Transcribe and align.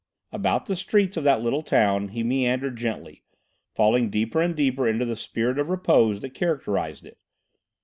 About 0.31 0.65
the 0.65 0.75
streets 0.75 1.15
of 1.15 1.23
that 1.25 1.43
little 1.43 1.61
town 1.61 2.07
he 2.07 2.23
meandered 2.23 2.75
gently, 2.75 3.21
falling 3.75 4.09
deeper 4.09 4.41
and 4.41 4.55
deeper 4.55 4.87
into 4.87 5.05
the 5.05 5.15
spirit 5.15 5.59
of 5.59 5.69
repose 5.69 6.21
that 6.21 6.33
characterised 6.33 7.05
it. 7.05 7.19